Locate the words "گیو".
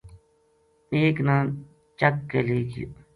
2.71-2.89